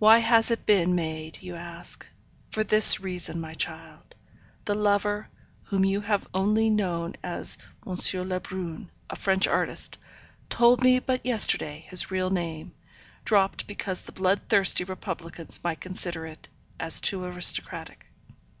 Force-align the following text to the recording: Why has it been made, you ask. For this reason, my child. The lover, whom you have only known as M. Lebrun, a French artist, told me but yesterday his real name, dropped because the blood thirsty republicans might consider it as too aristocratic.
Why 0.00 0.18
has 0.18 0.50
it 0.50 0.66
been 0.66 0.96
made, 0.96 1.38
you 1.40 1.54
ask. 1.54 2.04
For 2.50 2.64
this 2.64 2.98
reason, 2.98 3.40
my 3.40 3.54
child. 3.54 4.16
The 4.64 4.74
lover, 4.74 5.28
whom 5.66 5.84
you 5.84 6.00
have 6.00 6.26
only 6.34 6.68
known 6.68 7.14
as 7.22 7.56
M. 7.86 7.94
Lebrun, 8.28 8.90
a 9.08 9.14
French 9.14 9.46
artist, 9.46 9.98
told 10.48 10.82
me 10.82 10.98
but 10.98 11.24
yesterday 11.24 11.86
his 11.88 12.10
real 12.10 12.30
name, 12.30 12.74
dropped 13.24 13.68
because 13.68 14.00
the 14.00 14.10
blood 14.10 14.40
thirsty 14.48 14.82
republicans 14.82 15.60
might 15.62 15.80
consider 15.80 16.26
it 16.26 16.48
as 16.80 17.00
too 17.00 17.24
aristocratic. 17.24 18.06